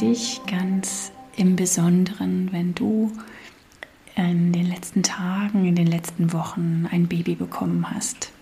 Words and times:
dich 0.00 0.40
ganz 0.46 1.12
im 1.36 1.56
Besonderen, 1.56 2.48
wenn 2.52 2.74
du 2.74 3.12
in 4.14 4.52
den 4.52 4.66
letzten 4.66 5.02
Tagen, 5.02 5.66
in 5.66 5.74
den 5.74 5.86
letzten 5.86 6.32
Wochen 6.32 6.88
ein 6.90 7.06
Baby 7.06 7.34
bekommen 7.34 7.90
hast. 7.90 8.32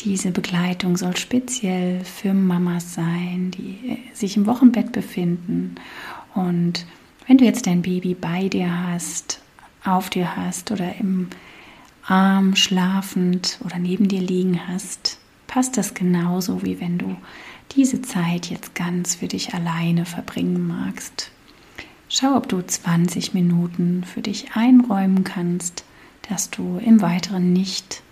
Diese 0.00 0.30
Begleitung 0.30 0.96
soll 0.98 1.16
speziell 1.16 2.04
für 2.04 2.34
Mamas 2.34 2.94
sein, 2.94 3.50
die 3.52 3.98
sich 4.12 4.36
im 4.36 4.46
Wochenbett 4.46 4.92
befinden. 4.92 5.76
Und 6.34 6.84
wenn 7.26 7.38
du 7.38 7.44
jetzt 7.44 7.66
dein 7.66 7.80
Baby 7.80 8.14
bei 8.14 8.48
dir 8.48 8.86
hast, 8.86 9.40
auf 9.82 10.10
dir 10.10 10.36
hast 10.36 10.70
oder 10.70 10.96
im 10.96 11.28
Arm 12.06 12.54
schlafend 12.54 13.58
oder 13.64 13.78
neben 13.78 14.08
dir 14.08 14.20
liegen 14.20 14.68
hast, 14.68 15.18
passt 15.46 15.78
das 15.78 15.94
genauso, 15.94 16.62
wie 16.62 16.80
wenn 16.80 16.98
du 16.98 17.16
diese 17.76 18.02
Zeit 18.02 18.50
jetzt 18.50 18.74
ganz 18.74 19.16
für 19.16 19.28
dich 19.28 19.54
alleine 19.54 20.04
verbringen 20.04 20.66
magst. 20.66 21.30
Schau, 22.08 22.36
ob 22.36 22.48
du 22.48 22.62
20 22.62 23.34
Minuten 23.34 24.04
für 24.04 24.22
dich 24.22 24.52
einräumen 24.54 25.24
kannst, 25.24 25.84
dass 26.28 26.50
du 26.50 26.78
im 26.84 27.02
Weiteren 27.02 27.52
nicht 27.52 28.02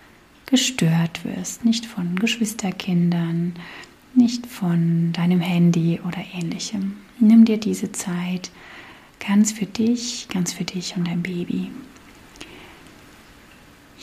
gestört 0.47 1.25
wirst, 1.25 1.65
nicht 1.65 1.87
von 1.87 2.17
Geschwisterkindern, 2.17 3.55
nicht 4.15 4.47
von 4.47 5.13
deinem 5.13 5.41
Handy 5.41 6.01
oder 6.07 6.19
ähnlichem. 6.35 6.97
Nimm 7.19 7.45
dir 7.45 7.59
diese 7.59 7.93
Zeit 7.93 8.51
ganz 9.27 9.53
für 9.53 9.67
dich, 9.67 10.27
ganz 10.29 10.53
für 10.53 10.65
dich 10.65 10.97
und 10.97 11.07
dein 11.07 11.23
Baby. 11.23 11.71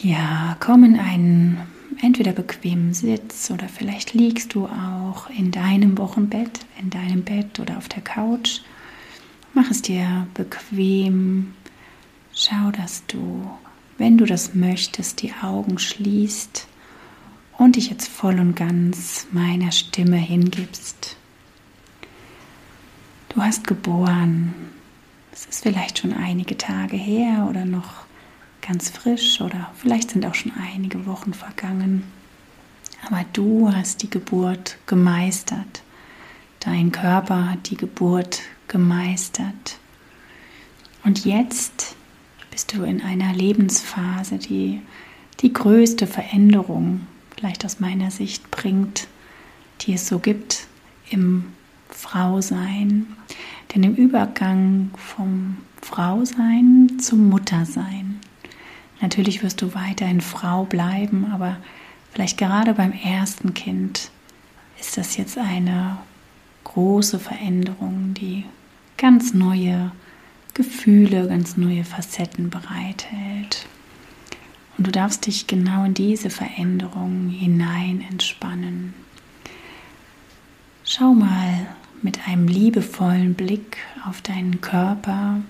Ja, 0.02 0.56
komm 0.60 0.86
in 0.86 0.98
einen 0.98 1.60
entweder 2.02 2.32
bequemen 2.32 2.94
Sitz 2.94 3.52
oder 3.52 3.68
vielleicht 3.70 4.14
liegst 4.14 4.54
du 4.54 4.66
auch 4.66 5.30
in 5.30 5.52
deinem 5.52 5.98
Wochenbett, 5.98 6.66
in 6.80 6.90
deinem 6.90 7.24
Bett 7.24 7.60
oder 7.60 7.78
auf 7.78 7.90
der 7.90 8.02
Couch. 8.02 8.62
Mach 9.54 9.70
es 9.72 9.82
dir 9.82 10.28
bequem. 10.34 11.54
Schau, 12.34 12.72
dass 12.72 13.06
du 13.08 13.50
wenn 14.00 14.18
du 14.18 14.26
das 14.26 14.56
möchtest, 14.56 15.22
die 15.22 15.34
Augen 15.44 15.78
schließt 15.78 16.68
und 17.58 17.76
dich 17.76 17.90
jetzt 17.90 18.08
voll 18.08 18.40
und 18.40 18.56
ganz 18.56 19.28
meiner 19.32 19.74
Stimme 19.74 20.16
hingibst. 20.16 21.18
Du 23.28 23.44
hast 23.44 23.68
geboren. 23.68 24.54
Es 25.34 25.46
ist 25.46 25.64
vielleicht 25.64 26.00
schon 26.00 26.14
einige 26.14 26.58
Tage 26.58 26.96
her 26.96 27.46
oder 27.50 27.66
noch 27.66 28.06
ganz 28.70 28.90
frisch 28.92 29.42
oder 29.42 29.72
vielleicht 29.76 30.12
sind 30.12 30.28
auch 30.28 30.36
schon 30.36 30.52
einige 30.56 31.08
Wochen 31.08 31.34
vergangen. 31.34 32.04
Aber 33.08 33.26
du 33.34 33.74
hast 33.74 34.04
die 34.04 34.12
Geburt 34.12 34.78
gemeistert. 34.86 35.82
Dein 36.60 36.92
Körper 36.92 37.50
hat 37.50 37.72
die 37.72 37.78
Geburt 37.78 38.42
gemeistert. 38.68 39.80
Und 41.04 41.26
jetzt 41.26 41.96
bist 42.52 42.76
du 42.76 42.84
in 42.84 43.02
einer 43.02 43.34
Lebensphase, 43.34 44.38
die 44.38 44.82
die 45.40 45.52
größte 45.52 46.06
Veränderung 46.06 47.08
vielleicht 47.36 47.66
aus 47.66 47.80
meiner 47.80 48.12
Sicht 48.12 48.52
bringt, 48.52 49.08
die 49.82 49.94
es 49.94 50.08
so 50.08 50.20
gibt 50.20 50.68
im 51.10 51.46
Frausein. 51.90 53.08
Denn 53.74 53.82
im 53.82 53.96
Übergang 53.96 54.92
vom 54.96 55.58
Frausein 55.82 57.00
zum 57.00 57.30
Muttersein. 57.30 58.09
Natürlich 59.02 59.44
wirst 59.44 59.62
du 59.62 59.74
weiterhin 59.74 60.22
Frau 60.22 60.66
bleiben, 60.66 61.32
aber 61.32 61.58
vielleicht 62.12 62.38
gerade 62.38 62.74
beim 62.74 62.92
ersten 62.92 63.54
Kind 63.54 64.12
ist 64.80 64.98
das 64.98 65.18
jetzt 65.18 65.38
eine 65.38 65.98
große 66.66 67.20
Veränderung, 67.20 68.14
die 68.14 68.46
ganz 68.98 69.34
neue 69.34 69.92
Gefühle, 70.54 71.28
ganz 71.28 71.56
neue 71.56 71.86
Facetten 71.86 72.50
bereithält. 72.50 73.66
Und 74.78 74.88
du 74.88 74.92
darfst 74.92 75.26
dich 75.26 75.48
genau 75.48 75.86
in 75.86 75.94
diese 75.94 76.30
Veränderung 76.30 77.30
hinein 77.30 78.06
entspannen. 78.10 78.94
Schau 80.84 81.14
mal 81.14 81.68
mit 82.02 82.28
einem 82.28 82.48
liebevollen 82.48 83.34
Blick 83.34 83.78
auf 84.08 84.22
deinen 84.22 84.62
Körper, 84.62 85.42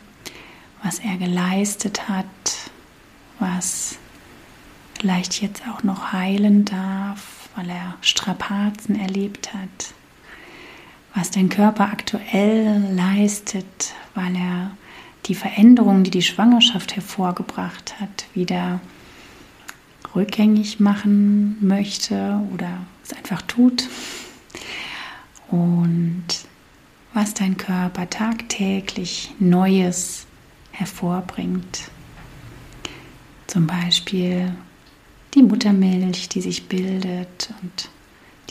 was 0.84 1.00
er 1.00 1.18
geleistet 1.18 2.10
hat, 2.10 2.69
was 3.40 3.98
vielleicht 5.00 5.42
jetzt 5.42 5.64
auch 5.68 5.84
noch 5.84 6.12
heilen 6.12 6.66
darf, 6.66 7.50
weil 7.56 7.70
er 7.70 7.96
Strapazen 8.02 9.00
erlebt 9.00 9.54
hat, 9.54 9.94
was 11.16 11.32
dein 11.32 11.50
Körper 11.50 11.86
aktuell 11.86 12.94
leistet, 12.94 13.94
weil 14.14 14.36
er 14.36 14.72
die 15.26 15.36
Veränderungen, 15.36 16.04
die 16.04 16.12
die 16.12 16.22
Schwangerschaft 16.22 16.96
hervorgebracht 16.96 18.00
hat, 18.00 18.26
wieder 18.34 18.80
rückgängig 20.16 20.80
machen 20.80 21.58
möchte 21.66 22.42
oder 22.54 22.86
es 23.04 23.14
einfach 23.14 23.42
tut. 23.44 23.88
Und 25.50 26.26
was 27.14 27.34
dein 27.34 27.58
Körper 27.58 28.10
tagtäglich 28.10 29.32
Neues 29.40 30.26
hervorbringt. 30.72 31.90
Zum 33.50 33.66
Beispiel 33.66 34.54
die 35.34 35.42
Muttermilch, 35.42 36.30
die 36.30 36.42
sich 36.42 36.68
bildet 36.68 37.52
und 37.64 37.90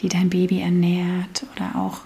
die 0.00 0.08
dein 0.08 0.28
Baby 0.28 0.58
ernährt 0.58 1.46
oder 1.54 1.76
auch 1.76 2.00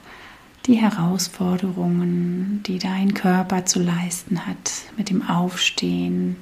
die 0.67 0.75
Herausforderungen, 0.75 2.63
die 2.67 2.79
dein 2.79 3.15
Körper 3.15 3.65
zu 3.65 3.81
leisten 3.81 4.47
hat, 4.47 4.73
mit 4.99 5.09
dem 5.09 5.27
Aufstehen, 5.27 6.37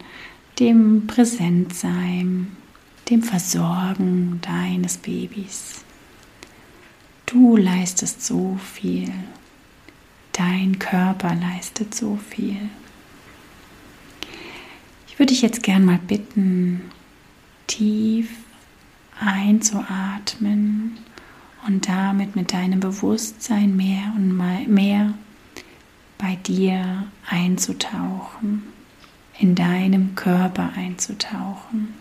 dem 0.59 1.07
Präsentsein, 1.07 2.57
dem 3.11 3.23
Versorgen 3.23 4.41
deines 4.43 4.97
Babys. 4.97 5.85
Du 7.27 7.57
leistest 7.57 8.27
so 8.27 8.59
viel. 8.75 9.13
Dein 10.33 10.81
Körper 10.81 11.37
leistet 11.37 11.95
so 11.95 12.19
viel. 12.29 12.59
Ich 15.21 15.23
würde 15.23 15.35
dich 15.35 15.43
jetzt 15.43 15.63
gern 15.63 15.85
mal 15.85 15.99
bitten, 15.99 16.81
tief 17.67 18.31
einzuatmen 19.21 20.97
und 21.67 21.87
damit 21.87 22.37
mit 22.37 22.55
deinem 22.55 22.81
Bewusstsein 22.81 23.77
mehr 23.77 24.15
und 24.17 24.35
mehr 24.35 25.13
bei 26.17 26.37
dir 26.37 27.05
einzutauchen, 27.29 28.63
in 29.39 29.55
deinem 29.55 30.15
Körper 30.15 30.71
einzutauchen. 30.75 31.93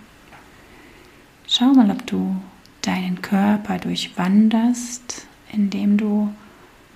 Schau 1.45 1.73
mal, 1.73 1.91
ob 1.91 2.07
du 2.07 2.37
deinen 2.83 3.21
Körper 3.21 3.79
durchwanderst, 3.79 5.27
indem 5.51 5.97
du 5.97 6.33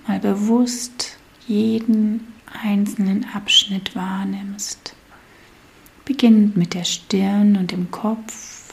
mal 0.08 0.20
bewusst 0.20 1.18
jeden 1.46 2.28
einzelnen 2.62 3.26
Abschnitt 3.34 3.94
wahrnimmst. 3.94 4.94
Beginnend 6.04 6.56
mit 6.56 6.74
der 6.74 6.84
Stirn 6.84 7.56
und 7.56 7.72
dem 7.72 7.90
Kopf, 7.90 8.72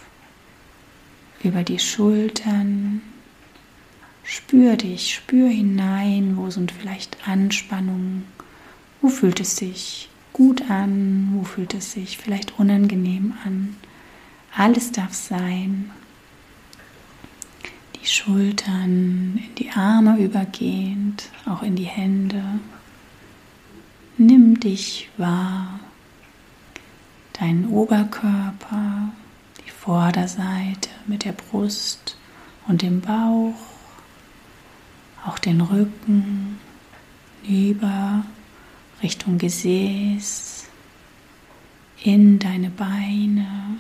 über 1.44 1.63
die 1.63 1.80
Schultern, 1.80 3.01
Spür 4.24 4.78
dich, 4.78 5.16
spür 5.16 5.50
hinein, 5.50 6.38
wo 6.38 6.50
sind 6.50 6.72
vielleicht 6.72 7.28
Anspannungen, 7.28 8.25
wo 9.01 9.10
fühlt 9.10 9.39
es 9.39 9.57
sich 9.57 10.10
gut 10.31 10.69
an, 10.69 11.31
wo 11.33 11.44
fühlt 11.44 11.74
es 11.74 11.92
sich 11.92 12.18
vielleicht 12.18 12.57
unangenehm 12.60 13.34
an. 13.44 13.75
Alles 14.56 14.92
darf 14.92 15.13
sein. 15.13 15.92
Die 18.01 18.07
Schultern 18.07 19.38
in 19.45 19.56
die 19.56 19.72
Arme 19.72 20.18
übergehend, 20.18 21.30
auch 21.45 21.63
in 21.63 21.75
die 21.75 21.84
Hände. 21.84 22.44
Nimm 24.18 24.60
dich 24.60 25.10
wahr, 25.18 25.80
deinen 27.41 27.69
Oberkörper, 27.69 29.09
die 29.65 29.71
Vorderseite 29.71 30.89
mit 31.07 31.25
der 31.25 31.31
Brust 31.31 32.15
und 32.67 32.83
dem 32.83 33.01
Bauch 33.01 33.55
auch 35.25 35.39
den 35.39 35.61
Rücken 35.61 36.59
über 37.43 38.23
Richtung 39.01 39.39
Gesäß, 39.39 40.67
in 42.03 42.38
deine 42.38 42.69
Beine 42.69 43.79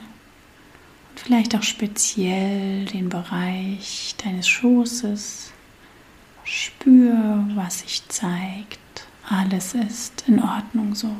und 1.09 1.19
vielleicht 1.19 1.55
auch 1.55 1.63
speziell 1.63 2.85
den 2.85 3.09
Bereich 3.09 4.15
deines 4.23 4.47
Schoßes. 4.47 5.51
Spür, 6.43 7.45
was 7.53 7.81
sich 7.81 8.07
zeigt. 8.07 8.79
Alles 9.29 9.75
ist 9.75 10.23
in 10.27 10.41
Ordnung 10.41 10.95
so. 10.95 11.15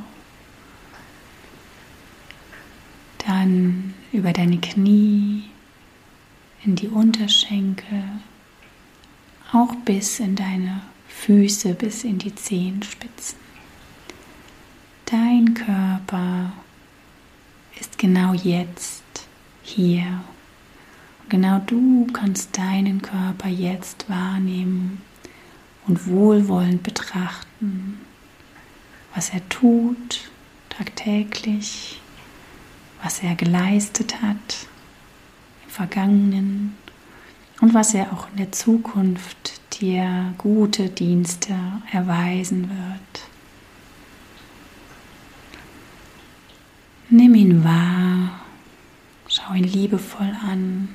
Dann 3.28 3.94
über 4.12 4.34
deine 4.34 4.60
Knie, 4.60 5.44
in 6.64 6.76
die 6.76 6.88
Unterschenkel, 6.88 8.04
auch 9.52 9.74
bis 9.86 10.20
in 10.20 10.36
deine 10.36 10.82
Füße, 11.08 11.74
bis 11.74 12.04
in 12.04 12.20
die 12.20 12.34
Zehenspitzen. 12.34 13.40
Dein 15.06 15.54
Körper 15.54 16.54
ist 17.80 17.98
genau 17.98 18.34
jetzt 18.34 19.04
hier. 19.64 20.22
Und 21.24 21.30
genau 21.30 21.60
du 21.66 22.08
kannst 22.14 22.58
deinen 22.58 23.02
Körper 23.02 23.50
jetzt 23.50 24.10
wahrnehmen 24.10 25.02
und 25.88 26.08
wohlwollend 26.08 26.84
betrachten, 26.84 28.00
was 29.14 29.32
er 29.32 29.48
tut 29.50 30.30
tagtäglich, 30.70 32.00
was 33.04 33.24
er 33.24 33.36
geleistet 33.36 34.22
hat 34.22 34.68
im 35.64 35.70
Vergangenen 35.70 36.78
und 37.62 37.74
was 37.74 37.94
er 37.94 38.14
auch 38.14 38.30
in 38.32 38.38
der 38.38 38.52
Zukunft 38.52 39.62
dir 39.80 40.34
gute 40.38 40.90
Dienste 40.90 41.56
erweisen 41.92 42.70
wird. 42.70 43.28
Nimm 47.10 47.36
ihn 47.36 47.64
wahr, 47.64 48.40
schau 49.28 49.54
ihn 49.54 49.66
liebevoll 49.66 50.34
an, 50.48 50.90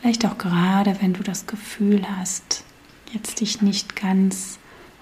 vielleicht 0.00 0.24
auch 0.24 0.38
gerade, 0.38 0.96
wenn 1.00 1.12
du 1.12 1.22
das 1.22 1.46
Gefühl 1.46 2.02
hast, 2.18 2.64
jetzt 3.12 3.40
dich 3.40 3.60
nicht 3.60 3.96
ganz 3.96 4.58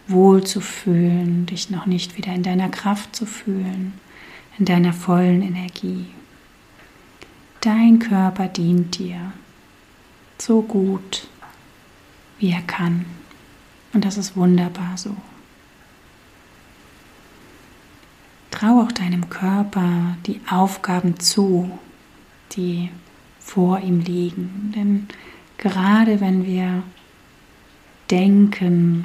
wohl 0.09 0.45
zu 0.45 0.61
fühlen, 0.61 1.47
dich 1.47 1.71
noch 1.71 1.87
nicht 1.87 2.17
wieder 2.17 2.33
in 2.33 2.43
deiner 2.43 2.69
Kraft 2.69 3.15
zu 3.15 3.27
fühlen, 3.27 3.93
in 4.59 4.65
deiner 4.65 4.93
vollen 4.93 5.43
Energie. 5.43 6.07
Dein 7.61 7.99
Körper 7.99 8.49
dient 8.49 8.99
dir 8.99 9.33
so 10.39 10.63
gut, 10.63 11.29
wie 12.39 12.51
er 12.51 12.63
kann. 12.63 13.07
Und 13.93 14.05
das 14.05 14.17
ist 14.17 14.37
wunderbar 14.37 14.97
so. 14.97 15.17
Trau 18.51 18.83
auch 18.83 18.93
deinem 18.93 19.29
Körper 19.29 20.17
die 20.27 20.41
Aufgaben 20.49 21.19
zu, 21.21 21.79
die 22.53 22.91
vor 23.39 23.81
ihm 23.81 24.01
liegen. 24.01 24.73
Denn 24.75 25.09
gerade 25.59 26.21
wenn 26.21 26.47
wir 26.47 26.83
denken, 28.11 29.05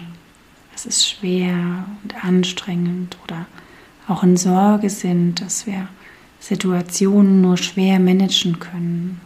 es 0.73 0.85
ist 0.85 1.07
schwer 1.07 1.85
und 2.03 2.23
anstrengend 2.23 3.17
oder 3.23 3.45
auch 4.11 4.23
in 4.23 4.35
Sorge 4.35 4.89
sind, 4.89 5.41
dass 5.41 5.65
wir 5.65 5.87
Situationen 6.39 7.41
nur 7.41 7.57
schwer 7.57 7.99
managen 7.99 8.59
können, 8.59 9.21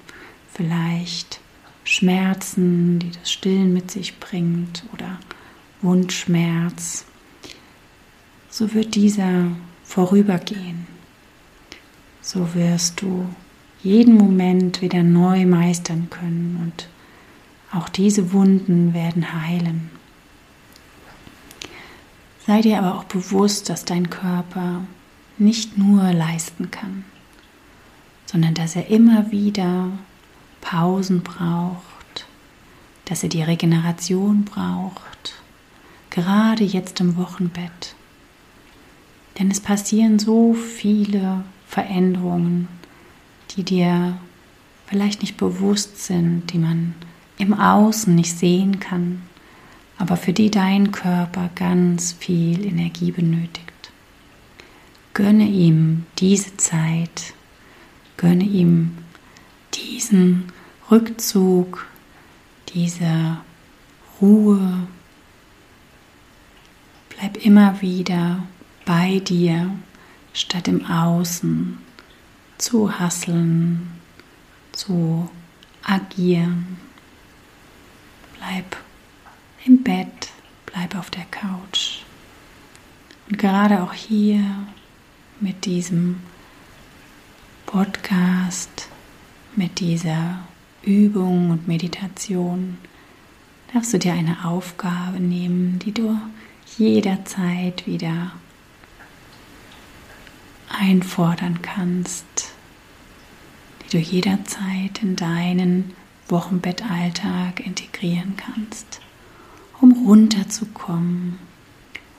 vielleicht 0.53 1.39
Schmerzen, 1.83 2.99
die 2.99 3.11
das 3.11 3.31
Stillen 3.31 3.73
mit 3.73 3.89
sich 3.89 4.19
bringt 4.19 4.83
oder 4.93 5.19
Wundschmerz, 5.81 7.05
so 8.49 8.73
wird 8.73 8.95
dieser 8.95 9.47
vorübergehen. 9.83 10.87
So 12.21 12.53
wirst 12.53 13.01
du 13.01 13.27
jeden 13.81 14.15
Moment 14.15 14.81
wieder 14.81 15.03
neu 15.03 15.45
meistern 15.45 16.09
können 16.09 16.59
und 16.61 16.89
auch 17.77 17.89
diese 17.89 18.33
Wunden 18.33 18.93
werden 18.93 19.33
heilen. 19.33 19.91
Sei 22.45 22.61
dir 22.61 22.77
aber 22.77 22.95
auch 22.95 23.05
bewusst, 23.05 23.69
dass 23.69 23.85
dein 23.85 24.09
Körper 24.09 24.81
nicht 25.37 25.77
nur 25.77 26.13
leisten 26.13 26.69
kann, 26.69 27.03
sondern 28.27 28.53
dass 28.53 28.75
er 28.75 28.89
immer 28.89 29.31
wieder 29.31 29.89
Pausen 30.61 31.23
braucht, 31.23 32.27
dass 33.05 33.23
er 33.23 33.29
die 33.29 33.41
Regeneration 33.41 34.45
braucht, 34.45 35.41
gerade 36.11 36.63
jetzt 36.63 36.99
im 36.99 37.17
Wochenbett. 37.17 37.95
Denn 39.39 39.49
es 39.49 39.59
passieren 39.59 40.19
so 40.19 40.53
viele 40.53 41.43
Veränderungen, 41.67 42.67
die 43.55 43.63
dir 43.63 44.17
vielleicht 44.85 45.21
nicht 45.21 45.37
bewusst 45.37 46.05
sind, 46.05 46.53
die 46.53 46.59
man 46.59 46.93
im 47.37 47.53
Außen 47.53 48.13
nicht 48.13 48.37
sehen 48.37 48.79
kann, 48.79 49.23
aber 49.97 50.17
für 50.17 50.33
die 50.33 50.51
dein 50.51 50.91
Körper 50.91 51.49
ganz 51.55 52.13
viel 52.13 52.65
Energie 52.65 53.11
benötigt. 53.11 53.91
Gönne 55.13 55.45
ihm 55.45 56.05
diese 56.19 56.57
Zeit, 56.57 57.33
gönne 58.17 58.43
ihm 58.43 58.97
diesen 59.73 60.51
Rückzug, 60.91 61.87
diese 62.69 63.37
Ruhe. 64.19 64.87
Bleib 67.09 67.37
immer 67.45 67.81
wieder 67.81 68.43
bei 68.83 69.19
dir, 69.19 69.71
statt 70.33 70.67
im 70.67 70.85
Außen 70.85 71.77
zu 72.57 72.99
hasseln, 72.99 73.89
zu 74.73 75.29
agieren. 75.83 76.77
Bleib 78.37 78.77
im 79.65 79.83
Bett, 79.83 80.29
bleib 80.65 80.95
auf 80.95 81.09
der 81.09 81.25
Couch. 81.25 82.03
Und 83.29 83.37
gerade 83.37 83.81
auch 83.81 83.93
hier 83.93 84.41
mit 85.39 85.65
diesem 85.65 86.21
Podcast, 87.65 88.87
mit 89.55 89.79
dieser 89.79 90.39
Übung 90.83 91.49
und 91.49 91.67
Meditation, 91.67 92.77
darfst 93.73 93.93
du 93.93 93.99
dir 93.99 94.13
eine 94.13 94.45
Aufgabe 94.45 95.19
nehmen, 95.19 95.79
die 95.79 95.91
du 95.91 96.17
jederzeit 96.77 97.87
wieder 97.87 98.31
einfordern 100.69 101.61
kannst, 101.61 102.53
die 103.83 103.97
du 103.97 103.97
jederzeit 103.97 105.01
in 105.01 105.15
deinen 105.15 105.95
Wochenbettalltag 106.27 107.59
integrieren 107.59 108.35
kannst, 108.37 109.01
runterzukommen 110.05 111.39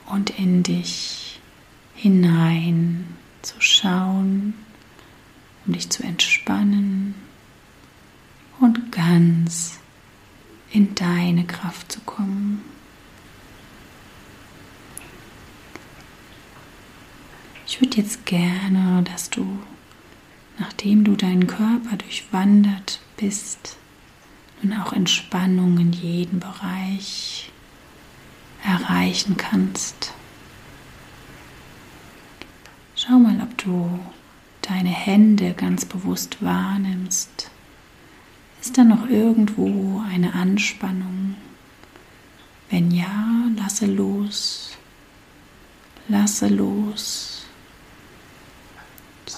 und 0.07 0.29
in 0.31 0.61
dich 0.61 1.39
hinein 1.95 3.05
zu 3.41 3.55
schauen, 3.59 4.53
um 5.65 5.73
dich 5.73 5.89
zu 5.89 6.03
entspannen 6.03 7.15
und 8.59 8.91
ganz 8.91 9.79
in 10.71 10.93
deine 10.95 11.45
Kraft 11.45 11.91
zu 11.91 12.01
kommen. 12.01 12.61
Ich 17.65 17.79
würde 17.81 17.97
jetzt 17.97 18.25
gerne, 18.25 19.03
dass 19.03 19.29
du, 19.29 19.59
nachdem 20.59 21.03
du 21.03 21.15
deinen 21.15 21.47
Körper 21.47 21.97
durchwandert 21.97 22.99
bist, 23.15 23.77
nun 24.61 24.73
auch 24.73 24.93
Entspannung 24.93 25.77
in 25.77 25.93
jedem 25.93 26.39
Bereich 26.39 27.51
erreichen 28.87 29.37
kannst. 29.37 30.13
Schau 32.95 33.19
mal, 33.19 33.39
ob 33.41 33.57
du 33.57 33.99
deine 34.61 34.89
Hände 34.89 35.53
ganz 35.53 35.85
bewusst 35.85 36.41
wahrnimmst. 36.41 37.51
Ist 38.61 38.77
da 38.77 38.83
noch 38.83 39.07
irgendwo 39.09 40.01
eine 40.09 40.33
Anspannung? 40.33 41.35
Wenn 42.69 42.91
ja, 42.91 43.49
lasse 43.55 43.85
los. 43.85 44.77
Lasse 46.07 46.47
los. 46.47 47.45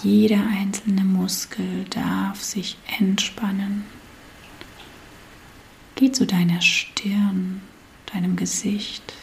Jeder 0.04 0.48
einzelne 0.48 1.04
Muskel 1.04 1.86
darf 1.90 2.42
sich 2.42 2.78
entspannen. 3.00 3.84
Geh 5.96 6.12
zu 6.12 6.26
deiner 6.26 6.62
Stirn, 6.62 7.62
deinem 8.14 8.36
Gesicht. 8.36 9.14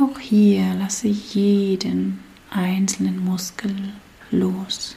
Auch 0.00 0.18
hier 0.18 0.72
lasse 0.74 1.08
jeden 1.08 2.20
einzelnen 2.50 3.22
Muskel 3.22 3.92
los. 4.30 4.96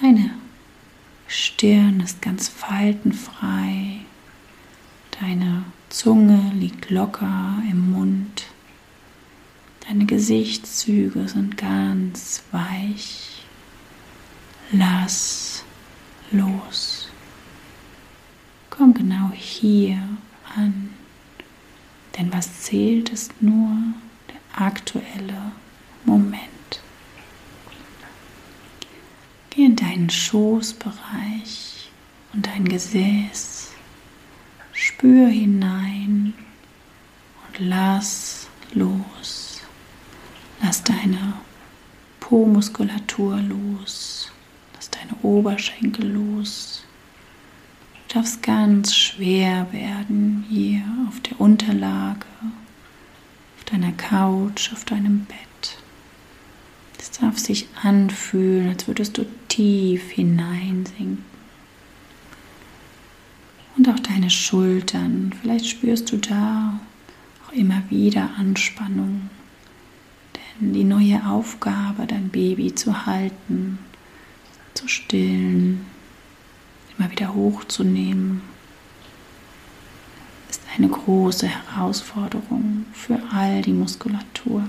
Deine 0.00 0.30
Stirn 1.26 2.00
ist 2.00 2.20
ganz 2.20 2.48
faltenfrei. 2.48 4.00
Deine 5.20 5.64
Zunge 5.88 6.52
liegt 6.54 6.90
locker 6.90 7.62
im 7.70 7.92
Mund. 7.92 8.44
Deine 9.86 10.04
Gesichtszüge 10.04 11.28
sind 11.28 11.56
ganz 11.56 12.42
weich. 12.52 13.42
Lass 14.70 15.64
los. 16.30 17.08
Komm 18.68 18.92
genau 18.92 19.30
hier 19.32 19.98
an. 20.54 20.87
Denn 22.18 22.32
was 22.32 22.62
zählt, 22.62 23.10
ist 23.10 23.40
nur 23.40 23.70
der 24.28 24.66
aktuelle 24.66 25.52
Moment. 26.04 26.48
deinen 29.98 30.10
Schoßbereich 30.10 31.90
und 32.32 32.46
dein 32.46 32.64
Gesäß. 32.64 33.72
Spür 34.72 35.28
hinein 35.28 36.34
und 37.46 37.58
lass 37.58 38.48
los. 38.72 39.62
Lass 40.62 40.82
deine 40.82 41.34
Po-Muskulatur 42.20 43.38
los. 43.38 44.30
Lass 44.74 44.90
deine 44.90 45.14
Oberschenkel 45.22 46.12
los. 46.12 46.84
Du 48.08 48.14
darfst 48.14 48.42
ganz 48.42 48.94
schwer 48.94 49.70
werden 49.70 50.46
hier 50.48 50.82
auf 51.06 51.20
der 51.20 51.38
Unterlage, 51.38 52.24
auf 53.58 53.64
deiner 53.66 53.92
Couch, 53.92 54.72
auf 54.72 54.86
deinem 54.86 55.26
Bett. 55.26 55.76
Es 56.98 57.10
darf 57.10 57.38
sich 57.38 57.68
anfühlen, 57.82 58.70
als 58.70 58.88
würdest 58.88 59.18
du 59.18 59.26
tief 59.48 60.10
hineinsinken. 60.10 61.22
Und 63.76 63.88
auch 63.90 64.00
deine 64.00 64.30
Schultern. 64.30 65.34
Vielleicht 65.42 65.66
spürst 65.66 66.10
du 66.10 66.16
da 66.16 66.80
auch 67.46 67.52
immer 67.52 67.82
wieder 67.90 68.30
Anspannung. 68.38 69.28
Denn 70.34 70.72
die 70.72 70.84
neue 70.84 71.26
Aufgabe, 71.26 72.06
dein 72.06 72.30
Baby 72.30 72.74
zu 72.74 73.04
halten, 73.04 73.78
zu 74.72 74.88
stillen, 74.88 75.84
immer 76.98 77.10
wieder 77.10 77.34
hochzunehmen, 77.34 78.42
ist 80.50 80.62
eine 80.76 80.88
große 80.88 81.46
Herausforderung 81.46 82.86
für 82.92 83.20
all 83.32 83.62
die 83.62 83.72
Muskulatur. 83.72 84.64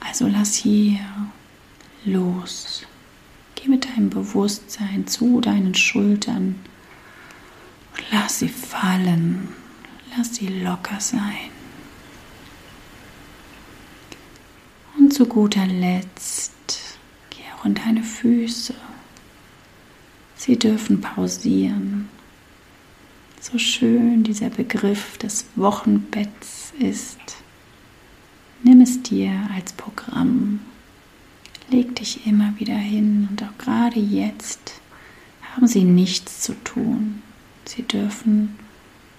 Also 0.00 0.26
lass 0.26 0.54
hier 0.54 0.98
los. 2.04 2.82
Geh 3.54 3.68
mit 3.68 3.84
deinem 3.84 4.10
Bewusstsein 4.10 5.06
zu 5.06 5.40
deinen 5.40 5.74
Schultern 5.74 6.56
und 7.96 8.04
lass 8.10 8.40
sie 8.40 8.48
fallen. 8.48 9.48
Lass 10.16 10.34
sie 10.34 10.48
locker 10.48 11.00
sein. 11.00 11.50
Und 14.98 15.14
zu 15.14 15.24
guter 15.26 15.66
Letzt 15.66 16.98
geh 17.30 17.42
auch 17.56 17.64
in 17.64 17.74
deine 17.74 18.02
Füße. 18.02 18.74
Sie 20.44 20.58
dürfen 20.58 21.00
pausieren. 21.00 22.08
So 23.40 23.58
schön 23.58 24.24
dieser 24.24 24.50
Begriff 24.50 25.16
des 25.18 25.46
Wochenbetts 25.54 26.72
ist. 26.80 27.20
Nimm 28.64 28.80
es 28.80 29.00
dir 29.04 29.30
als 29.54 29.72
Programm. 29.72 30.58
Leg 31.70 31.94
dich 31.94 32.26
immer 32.26 32.54
wieder 32.58 32.74
hin 32.74 33.28
und 33.30 33.40
auch 33.40 33.56
gerade 33.56 34.00
jetzt 34.00 34.80
haben 35.54 35.68
sie 35.68 35.84
nichts 35.84 36.40
zu 36.40 36.54
tun. 36.64 37.22
Sie 37.64 37.84
dürfen 37.84 38.58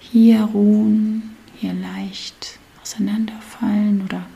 hier 0.00 0.42
ruhen, 0.42 1.36
hier 1.56 1.72
leicht 1.72 2.58
auseinanderfallen 2.82 4.02
oder 4.04 4.26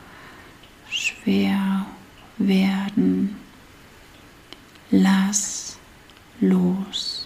schwer 0.89 1.85
werden. 2.39 3.35
Lass 4.89 5.69
los. 6.41 7.25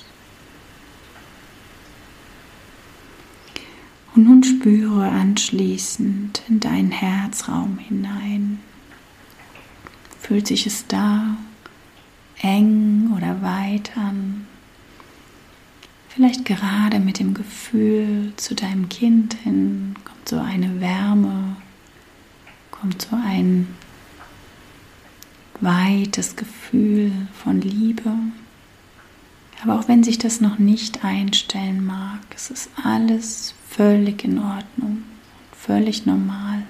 Und 4.16 4.26
nun 4.26 4.44
spüre 4.64 5.10
anschließend 5.10 6.42
in 6.48 6.62
deinen 6.62 6.92
Herzraum 6.92 7.78
hinein. 7.80 8.62
Fühlt 10.22 10.48
sich 10.48 10.66
es 10.66 10.88
da 10.88 11.36
eng 12.42 13.12
oder 13.14 13.42
weit 13.42 13.98
an? 13.98 14.48
Vielleicht 16.08 16.46
gerade 16.46 17.02
mit 17.02 17.20
dem 17.20 17.34
Gefühl 17.34 18.32
zu 18.38 18.56
deinem 18.56 18.88
Kind 18.88 19.34
hin 19.34 19.96
kommt 20.06 20.30
so 20.30 20.40
eine 20.40 20.80
Wärme, 20.80 21.58
kommt 22.72 23.02
so 23.02 23.18
ein 23.18 23.68
weites 25.60 26.38
Gefühl 26.38 27.12
von 27.34 27.60
Liebe. 27.60 28.14
Aber 29.64 29.80
auch 29.80 29.88
wenn 29.88 30.04
sich 30.04 30.18
das 30.18 30.42
noch 30.42 30.60
nicht 30.60 31.06
einstellen 31.06 31.86
mag, 31.86 32.20
es 32.36 32.50
ist 32.50 32.70
alles 32.84 33.54
völlig 33.70 34.26
in 34.26 34.40
Ordnung, 34.40 35.04
völlig 35.58 36.06
normal. 36.06 36.64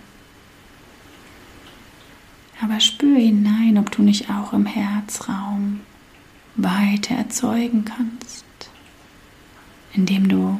Aber 2.62 2.80
spür 2.80 3.18
hinein, 3.18 3.80
ob 3.80 3.92
du 3.92 4.04
nicht 4.04 4.30
auch 4.30 4.54
im 4.54 4.68
Herzraum 4.68 5.80
weiter 6.56 7.16
erzeugen 7.16 7.84
kannst, 7.84 8.46
indem 9.94 10.30
du 10.30 10.60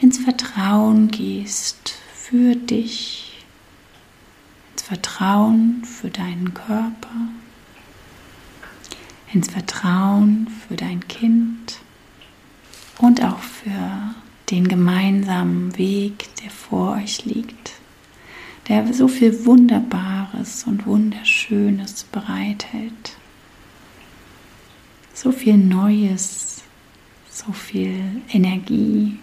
ins 0.00 0.18
Vertrauen 0.18 1.08
gehst 1.12 1.94
für 2.12 2.56
dich, 2.56 3.46
ins 4.72 4.82
Vertrauen 4.82 5.84
für 5.84 6.10
deinen 6.10 6.54
Körper, 6.54 7.28
ins 9.32 9.50
Vertrauen 9.50 10.48
für 10.66 10.76
dein 10.76 11.06
Kind 11.08 11.80
und 12.98 13.22
auch 13.22 13.40
für 13.40 14.14
den 14.50 14.68
gemeinsamen 14.68 15.76
Weg, 15.76 16.28
der 16.42 16.50
vor 16.50 16.96
euch 16.96 17.24
liegt, 17.24 17.72
der 18.68 18.92
so 18.92 19.08
viel 19.08 19.44
Wunderbares 19.44 20.64
und 20.64 20.86
Wunderschönes 20.86 22.04
bereithält, 22.04 23.16
so 25.12 25.32
viel 25.32 25.56
Neues, 25.56 26.62
so 27.28 27.52
viel 27.52 28.22
Energie, 28.28 29.18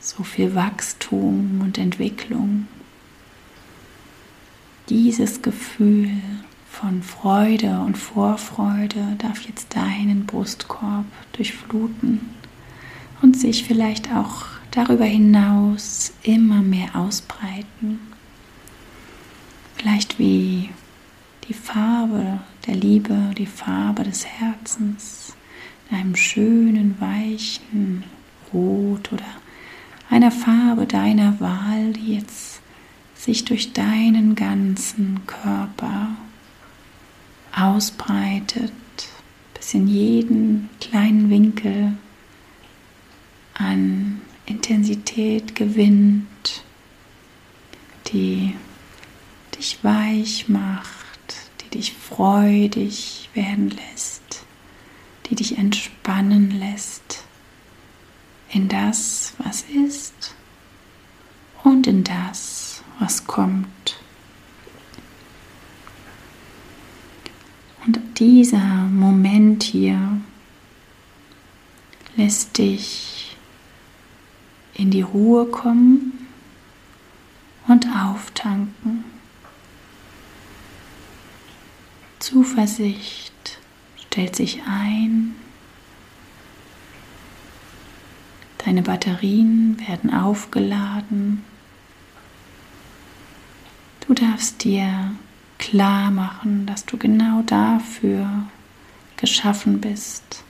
so 0.00 0.22
viel 0.22 0.54
Wachstum 0.54 1.60
und 1.62 1.78
Entwicklung. 1.78 2.68
Dieses 4.90 5.40
Gefühl 5.40 6.10
von 6.80 7.02
Freude 7.02 7.80
und 7.80 7.96
Vorfreude 7.96 9.14
darf 9.18 9.42
jetzt 9.42 9.76
deinen 9.76 10.26
Brustkorb 10.26 11.04
durchfluten 11.32 12.20
und 13.22 13.38
sich 13.38 13.62
vielleicht 13.64 14.12
auch 14.12 14.46
darüber 14.72 15.04
hinaus 15.04 16.12
immer 16.24 16.62
mehr 16.62 16.96
ausbreiten. 16.96 18.00
Vielleicht 19.76 20.18
wie 20.18 20.70
die 21.48 21.54
Farbe 21.54 22.40
der 22.66 22.74
Liebe, 22.74 23.30
die 23.38 23.46
Farbe 23.46 24.02
des 24.02 24.26
Herzens, 24.26 25.36
in 25.90 25.96
einem 25.96 26.16
schönen, 26.16 26.96
weichen 27.00 28.02
Rot 28.52 29.12
oder 29.12 29.24
einer 30.10 30.32
Farbe 30.32 30.86
deiner 30.86 31.38
Wahl, 31.38 31.92
die 31.92 32.16
jetzt 32.16 32.60
sich 33.14 33.44
durch 33.44 33.72
deinen 33.72 34.34
ganzen 34.34 35.20
Körper 35.26 36.08
ausbreitet, 37.56 38.72
bis 39.54 39.74
in 39.74 39.86
jeden 39.86 40.70
kleinen 40.80 41.30
Winkel 41.30 41.96
an 43.54 44.20
Intensität 44.46 45.54
gewinnt, 45.54 46.64
die 48.08 48.54
dich 49.56 49.82
weich 49.82 50.48
macht, 50.48 50.90
die 51.62 51.78
dich 51.78 51.92
freudig 51.92 53.30
werden 53.34 53.70
lässt, 53.70 54.44
die 55.26 55.36
dich 55.36 55.56
entspannen 55.56 56.50
lässt 56.50 57.24
in 58.50 58.68
das, 58.68 59.34
was 59.38 59.62
ist 59.62 60.34
und 61.62 61.86
in 61.86 62.04
das, 62.04 62.82
was 62.98 63.26
kommt. 63.26 63.83
Und 67.86 68.00
dieser 68.18 68.58
Moment 68.58 69.62
hier 69.62 70.20
lässt 72.16 72.56
dich 72.56 73.36
in 74.74 74.90
die 74.90 75.02
Ruhe 75.02 75.46
kommen 75.46 76.26
und 77.68 77.86
auftanken. 77.88 79.04
Zuversicht 82.20 83.58
stellt 83.96 84.34
sich 84.34 84.62
ein. 84.66 85.34
Deine 88.64 88.82
Batterien 88.82 89.76
werden 89.86 90.14
aufgeladen. 90.14 91.44
Du 94.06 94.14
darfst 94.14 94.64
dir 94.64 95.12
klar 95.64 96.10
machen, 96.10 96.66
dass 96.66 96.84
du 96.84 96.98
genau 96.98 97.40
dafür 97.40 98.28
geschaffen 99.16 99.80
bist, 99.80 100.44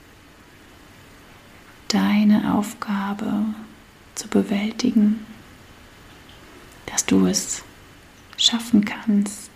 deine 1.87 2.53
Aufgabe 2.53 3.45
zu 4.17 4.27
bewältigen, 4.27 5.25
dass 6.87 7.07
du 7.07 7.27
es 7.27 7.63
schaffen 8.37 8.85
kannst, 8.85 9.53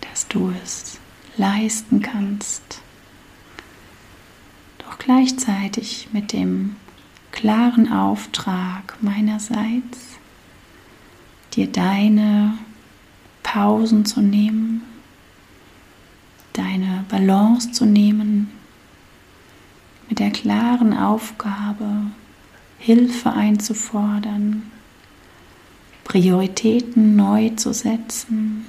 dass 0.00 0.26
du 0.28 0.50
es 0.64 0.98
leisten 1.36 2.00
kannst. 2.00 2.80
Doch 4.78 4.98
gleichzeitig 4.98 6.08
mit 6.12 6.32
dem 6.32 6.76
klaren 7.32 7.92
Auftrag 7.92 8.96
meinerseits, 9.02 10.18
dir 11.54 11.66
deine 11.66 12.56
Pausen 13.42 14.04
zu 14.04 14.20
nehmen, 14.20 14.82
deine 16.52 17.04
Balance 17.08 17.72
zu 17.72 17.84
nehmen, 17.84 18.50
mit 20.08 20.18
der 20.18 20.30
klaren 20.30 20.96
Aufgabe, 20.96 22.06
Hilfe 22.78 23.32
einzufordern, 23.32 24.70
Prioritäten 26.04 27.16
neu 27.16 27.50
zu 27.50 27.72
setzen, 27.72 28.66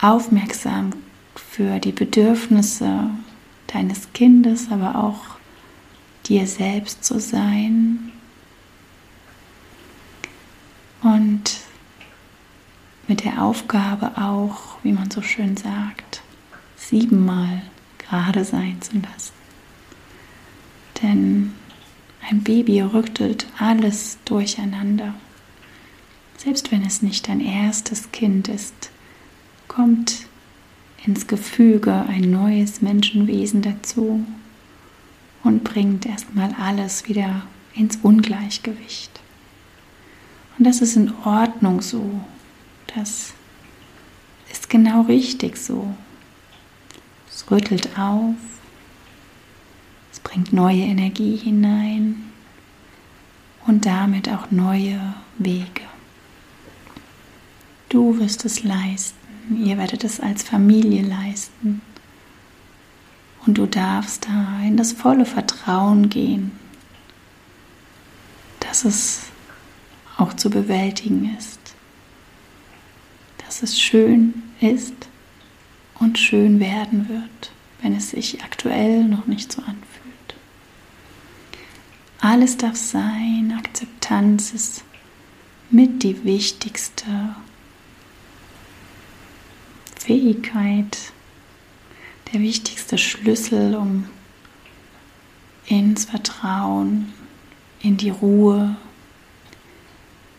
aufmerksam 0.00 0.92
für 1.34 1.78
die 1.78 1.92
Bedürfnisse 1.92 3.10
deines 3.66 4.12
Kindes, 4.12 4.70
aber 4.70 4.96
auch 4.96 5.36
dir 6.26 6.46
selbst 6.46 7.04
zu 7.04 7.20
sein. 7.20 8.10
Und 11.02 11.65
mit 13.08 13.24
der 13.24 13.42
Aufgabe 13.42 14.12
auch, 14.16 14.78
wie 14.82 14.92
man 14.92 15.10
so 15.10 15.22
schön 15.22 15.56
sagt, 15.56 16.22
siebenmal 16.76 17.62
gerade 17.98 18.44
sein 18.44 18.80
zu 18.80 18.96
lassen. 18.96 19.32
Denn 21.02 21.52
ein 22.28 22.42
Baby 22.42 22.80
rüttelt 22.80 23.46
alles 23.58 24.18
durcheinander. 24.24 25.14
Selbst 26.36 26.72
wenn 26.72 26.84
es 26.84 27.02
nicht 27.02 27.28
dein 27.28 27.40
erstes 27.40 28.10
Kind 28.12 28.48
ist, 28.48 28.90
kommt 29.68 30.26
ins 31.04 31.26
Gefüge 31.26 32.04
ein 32.08 32.30
neues 32.30 32.82
Menschenwesen 32.82 33.62
dazu 33.62 34.24
und 35.44 35.64
bringt 35.64 36.06
erstmal 36.06 36.54
alles 36.60 37.08
wieder 37.08 37.42
ins 37.74 37.96
Ungleichgewicht. 38.02 39.20
Und 40.58 40.66
das 40.66 40.80
ist 40.80 40.96
in 40.96 41.12
Ordnung 41.24 41.80
so. 41.80 42.20
Das 42.96 43.34
ist 44.50 44.70
genau 44.70 45.02
richtig 45.02 45.58
so. 45.58 45.94
Es 47.30 47.50
rüttelt 47.50 47.90
auf, 47.98 48.34
es 50.10 50.18
bringt 50.20 50.54
neue 50.54 50.80
Energie 50.80 51.36
hinein 51.36 52.32
und 53.66 53.84
damit 53.84 54.30
auch 54.30 54.50
neue 54.50 55.12
Wege. 55.36 55.82
Du 57.90 58.18
wirst 58.18 58.46
es 58.46 58.62
leisten, 58.62 59.62
ihr 59.62 59.76
werdet 59.76 60.02
es 60.02 60.18
als 60.18 60.42
Familie 60.42 61.02
leisten 61.02 61.82
und 63.44 63.58
du 63.58 63.66
darfst 63.66 64.26
da 64.26 64.60
in 64.66 64.78
das 64.78 64.92
volle 64.92 65.26
Vertrauen 65.26 66.08
gehen, 66.08 66.52
dass 68.60 68.86
es 68.86 69.24
auch 70.16 70.32
zu 70.32 70.48
bewältigen 70.48 71.36
ist, 71.38 71.65
dass 73.56 73.70
es 73.70 73.80
schön 73.80 74.42
ist 74.60 75.08
und 75.98 76.18
schön 76.18 76.60
werden 76.60 77.08
wird, 77.08 77.52
wenn 77.80 77.96
es 77.96 78.10
sich 78.10 78.42
aktuell 78.42 79.04
noch 79.04 79.26
nicht 79.26 79.50
so 79.50 79.62
anfühlt. 79.62 80.34
Alles 82.20 82.58
darf 82.58 82.76
sein, 82.76 83.54
Akzeptanz 83.56 84.52
ist 84.52 84.84
mit 85.70 86.02
die 86.02 86.22
wichtigste 86.22 87.34
Fähigkeit, 89.98 91.12
der 92.34 92.40
wichtigste 92.42 92.98
Schlüssel, 92.98 93.74
um 93.74 94.04
ins 95.64 96.04
Vertrauen, 96.04 97.14
in 97.80 97.96
die 97.96 98.10
Ruhe, 98.10 98.76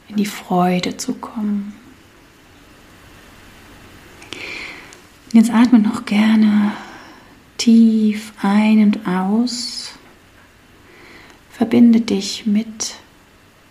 in 0.07 0.17
die 0.17 0.27
Freude 0.27 0.97
zu 0.97 1.15
kommen. 1.15 1.73
Jetzt 5.37 5.51
atme 5.51 5.77
noch 5.77 6.05
gerne 6.05 6.71
tief 7.59 8.33
ein 8.41 8.81
und 8.81 9.07
aus. 9.07 9.91
Verbinde 11.51 12.01
dich 12.01 12.47
mit 12.47 12.95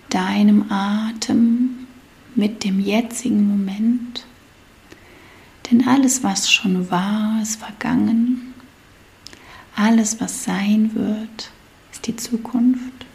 deinem 0.08 0.70
Atem, 0.70 1.88
mit 2.36 2.62
dem 2.62 2.78
jetzigen 2.78 3.48
Moment. 3.48 4.26
Denn 5.68 5.88
alles, 5.88 6.22
was 6.22 6.48
schon 6.52 6.88
war, 6.88 7.42
ist 7.42 7.56
vergangen. 7.56 8.54
Alles, 9.74 10.20
was 10.20 10.44
sein 10.44 10.94
wird, 10.94 11.50
ist 11.90 12.06
die 12.06 12.14
Zukunft. 12.14 13.06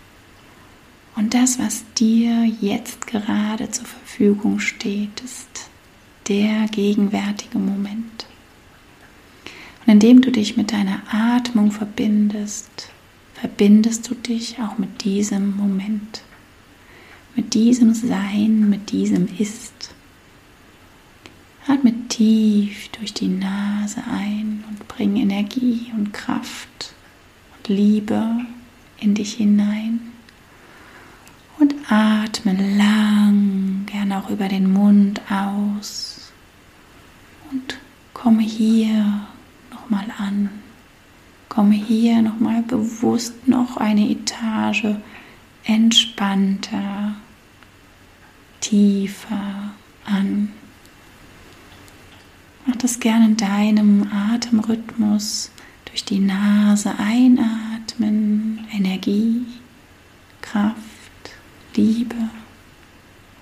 Und 1.15 1.33
das, 1.33 1.57
was 1.57 1.85
dir 1.93 2.43
jetzt 2.59 3.07
gerade 3.07 3.71
zur 3.71 3.85
Verfügung 3.85 4.59
steht, 4.59 5.21
ist 5.21 5.69
der 6.27 6.67
gegenwärtige 6.67 7.57
Moment. 7.57 8.27
Und 9.85 9.93
indem 9.93 10.21
du 10.21 10.31
dich 10.31 10.57
mit 10.57 10.71
deiner 10.71 11.01
Atmung 11.11 11.71
verbindest, 11.71 12.89
verbindest 13.33 14.09
du 14.09 14.15
dich 14.15 14.59
auch 14.59 14.77
mit 14.77 15.03
diesem 15.03 15.57
Moment, 15.57 16.21
mit 17.35 17.53
diesem 17.53 17.93
Sein, 17.93 18.69
mit 18.69 18.91
diesem 18.91 19.27
Ist. 19.37 19.93
Atme 21.67 21.93
tief 22.09 22.89
durch 22.89 23.13
die 23.13 23.27
Nase 23.27 24.03
ein 24.11 24.63
und 24.67 24.87
bring 24.87 25.15
Energie 25.15 25.91
und 25.95 26.13
Kraft 26.13 26.93
und 27.57 27.67
Liebe 27.67 28.23
in 28.99 29.15
dich 29.15 29.33
hinein. 29.33 29.99
Und 31.59 31.75
atme 31.89 32.53
lang, 32.77 33.83
gern 33.85 34.11
auch 34.11 34.29
über 34.29 34.47
den 34.47 34.71
Mund 34.73 35.21
aus. 35.29 36.31
Und 37.51 37.77
komme 38.13 38.41
hier 38.41 39.27
nochmal 39.91 40.07
an. 40.17 40.49
Komme 41.49 41.75
hier 41.75 42.21
nochmal 42.21 42.61
bewusst 42.63 43.47
noch 43.47 43.77
eine 43.77 44.09
Etage 44.09 44.95
entspannter, 45.65 47.15
tiefer 48.61 49.73
an. 50.05 50.49
Mach 52.65 52.75
das 52.77 52.99
gerne 52.99 53.25
in 53.25 53.37
deinem 53.37 54.07
Atemrhythmus 54.11 55.51
durch 55.85 56.05
die 56.05 56.19
Nase 56.19 56.93
einatmen, 56.97 58.65
Energie, 58.71 59.45
Kraft, 60.41 60.75
Liebe 61.75 62.15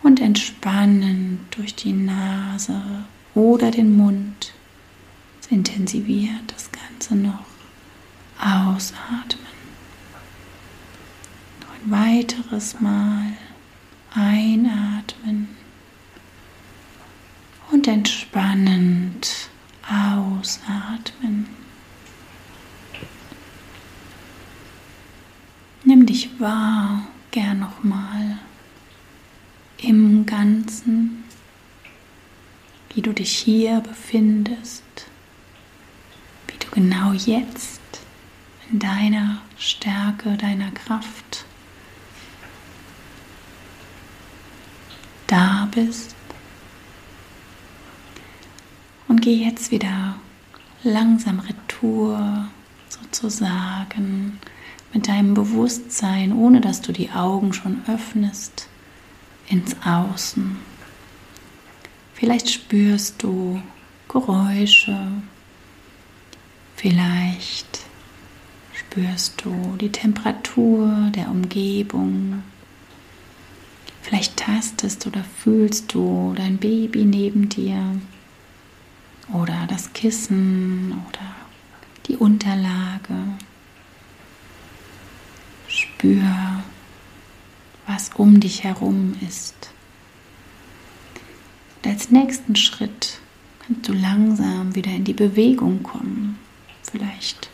und 0.02 0.20
entspannen 0.20 1.42
durch 1.52 1.76
die 1.76 1.94
Nase 1.94 2.82
oder 3.36 3.70
den 3.70 3.96
Mund. 3.96 4.54
Intensiviert 5.50 6.44
das 6.48 6.70
Ganze 6.72 7.16
noch. 7.16 7.46
Ausatmen. 8.40 9.48
Noch 11.62 11.74
ein 11.74 11.92
weiteres 11.92 12.80
Mal 12.80 13.34
einatmen 14.14 15.50
und 17.72 17.88
entspannend 17.88 19.50
ausatmen. 19.88 21.48
Nimm 25.84 26.06
dich 26.06 26.40
wahr, 26.40 27.08
gern 27.32 27.60
nochmal 27.60 28.40
im 29.78 30.26
Ganzen, 30.26 31.24
wie 32.94 33.02
du 33.02 33.14
dich 33.14 33.38
hier 33.38 33.80
befindest, 33.82 34.84
genau 36.80 37.12
jetzt 37.12 37.82
in 38.72 38.80
deiner 38.80 39.42
Stärke, 39.58 40.38
deiner 40.38 40.72
Kraft 40.72 41.44
da 45.28 45.68
bist. 45.76 46.16
Und 49.10 49.22
geh 49.22 49.34
jetzt 49.34 49.72
wieder 49.72 50.16
langsam 50.82 51.42
retour 51.42 52.48
sozusagen 52.88 54.40
mit 54.94 55.10
deinem 55.10 55.34
Bewusstsein, 55.34 56.32
ohne 56.32 56.62
dass 56.62 56.80
du 56.80 56.94
die 56.94 57.12
Augen 57.12 57.52
schon 57.52 57.82
öffnest, 57.88 58.70
ins 59.50 59.76
Außen. 59.86 60.56
Vielleicht 62.14 62.50
spürst 62.50 63.22
du 63.22 63.62
Geräusche, 64.08 64.98
vielleicht 66.80 67.82
spürst 68.74 69.44
du 69.44 69.76
die 69.82 69.92
Temperatur 69.92 71.12
der 71.14 71.30
Umgebung. 71.30 72.42
Vielleicht 74.02 74.38
tastest 74.38 75.06
oder 75.06 75.24
fühlst 75.24 75.94
du 75.94 76.34
dein 76.38 76.58
Baby 76.58 77.04
neben 77.04 77.50
dir 77.50 77.84
oder 79.34 79.68
das 79.68 79.92
Kissen 79.92 80.94
oder 81.10 81.36
die 82.08 82.16
Unterlage. 82.16 83.16
Spür, 85.68 86.64
was 87.88 88.12
um 88.16 88.40
dich 88.40 88.64
herum 88.64 89.16
ist. 89.28 89.70
Und 91.76 91.92
als 91.92 92.10
nächsten 92.10 92.56
Schritt 92.56 93.20
kannst 93.60 93.88
du 93.88 93.94
langsam 93.94 94.74
wieder 94.76 94.92
in 94.92 95.04
die 95.04 95.14
Bewegung 95.14 95.84
kommen. 95.84 96.40
Vielleicht 96.92 97.50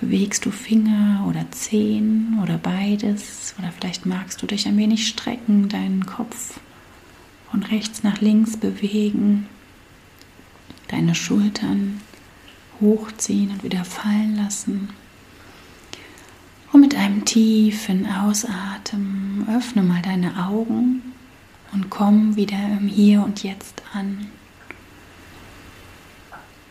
bewegst 0.00 0.44
du 0.44 0.50
Finger 0.50 1.24
oder 1.28 1.50
Zehen 1.50 2.38
oder 2.42 2.58
beides. 2.58 3.54
Oder 3.58 3.72
vielleicht 3.72 4.06
magst 4.06 4.42
du 4.42 4.46
dich 4.46 4.66
ein 4.66 4.76
wenig 4.76 5.08
strecken, 5.08 5.68
deinen 5.68 6.06
Kopf 6.06 6.60
von 7.50 7.62
rechts 7.62 8.02
nach 8.02 8.20
links 8.20 8.56
bewegen, 8.56 9.46
deine 10.88 11.14
Schultern 11.14 12.00
hochziehen 12.80 13.50
und 13.50 13.64
wieder 13.64 13.84
fallen 13.84 14.36
lassen. 14.36 14.90
Und 16.72 16.82
mit 16.82 16.94
einem 16.94 17.24
tiefen 17.24 18.06
Ausatmen 18.06 19.46
öffne 19.50 19.82
mal 19.82 20.02
deine 20.02 20.46
Augen 20.46 21.14
und 21.72 21.88
komm 21.88 22.36
wieder 22.36 22.58
im 22.78 22.88
Hier 22.88 23.22
und 23.22 23.42
Jetzt 23.42 23.82
an. 23.94 24.28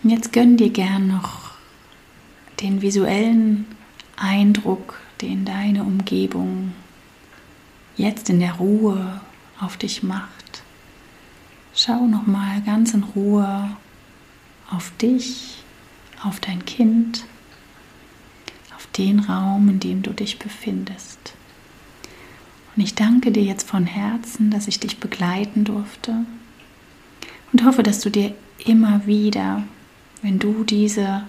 Und 0.04 0.12
jetzt 0.12 0.32
gönn 0.32 0.58
dir 0.58 0.70
gern 0.70 1.08
noch 1.08 1.47
den 2.60 2.82
visuellen 2.82 3.66
Eindruck, 4.16 5.00
den 5.22 5.46
deine 5.46 5.84
Umgebung 5.84 6.74
jetzt 7.96 8.30
in 8.30 8.40
der 8.40 8.54
Ruhe 8.54 9.22
auf 9.60 9.78
dich 9.78 10.04
macht. 10.04 10.64
Schau 11.74 12.08
noch 12.08 12.26
mal 12.26 12.62
ganz 12.62 12.94
in 12.94 13.04
Ruhe 13.04 13.78
auf 14.72 14.92
dich, 15.02 15.64
auf 16.24 16.40
dein 16.40 16.66
Kind, 16.66 17.26
auf 18.76 18.88
den 18.98 19.20
Raum, 19.20 19.70
in 19.70 19.80
dem 19.80 20.02
du 20.02 20.12
dich 20.12 20.40
befindest. 20.40 21.34
Und 22.76 22.84
ich 22.84 22.96
danke 22.96 23.32
dir 23.32 23.44
jetzt 23.44 23.68
von 23.68 23.86
Herzen, 23.86 24.52
dass 24.52 24.68
ich 24.68 24.80
dich 24.80 25.00
begleiten 25.00 25.64
durfte 25.64 26.26
und 27.52 27.66
hoffe, 27.66 27.84
dass 27.84 28.02
du 28.02 28.10
dir 28.10 28.34
immer 28.66 29.06
wieder, 29.06 29.64
wenn 30.22 30.40
du 30.40 30.64
diese 30.64 31.24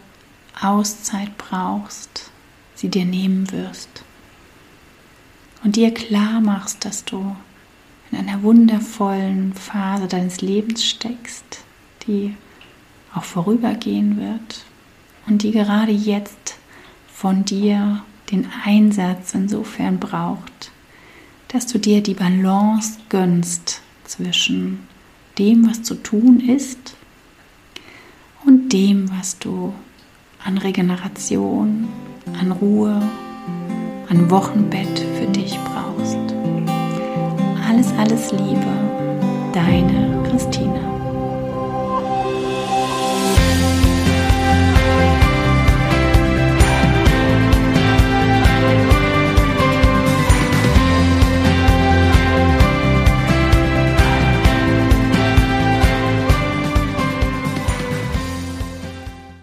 Auszeit 0.61 1.37
brauchst, 1.39 2.31
sie 2.75 2.89
dir 2.89 3.05
nehmen 3.05 3.51
wirst 3.53 4.05
und 5.65 5.77
dir 5.77 5.93
klar 5.93 6.41
machst, 6.41 6.85
dass 6.85 7.05
du 7.05 7.37
in 8.11 8.19
einer 8.19 8.43
wundervollen 8.43 9.53
Phase 9.55 10.07
deines 10.07 10.41
Lebens 10.41 10.85
steckst, 10.85 11.61
die 12.07 12.35
auch 13.15 13.25
vorübergehen 13.25 14.19
wird 14.19 14.65
und 15.27 15.43
die 15.43 15.51
gerade 15.53 15.93
jetzt 15.93 16.57
von 17.13 17.45
dir 17.45 18.03
den 18.31 18.49
Einsatz 18.65 19.35
insofern 19.35 19.99
braucht, 19.99 20.71
dass 21.49 21.67
du 21.67 21.79
dir 21.79 22.03
die 22.03 22.15
Balance 22.15 22.99
gönnst 23.09 23.81
zwischen 24.05 24.87
dem, 25.39 25.69
was 25.69 25.83
zu 25.83 25.95
tun 25.95 26.41
ist 26.41 26.95
und 28.45 28.73
dem, 28.73 29.11
was 29.19 29.39
du 29.39 29.75
an 30.49 30.57
Regeneration, 30.57 31.89
an 32.41 32.53
Ruhe, 32.53 33.03
an 34.09 34.31
Wochenbett 34.31 34.99
für 35.19 35.27
dich 35.27 35.59
brauchst. 35.67 36.17
Alles, 37.69 37.93
alles 37.99 38.33
Liebe, 38.33 38.73
deine 39.53 40.23
Christine. 40.31 40.78